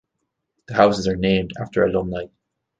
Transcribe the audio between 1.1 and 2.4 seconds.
named after alumni.